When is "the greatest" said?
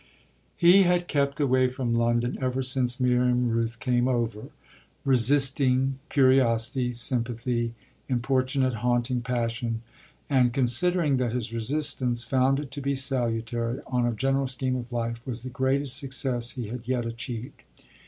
15.43-15.97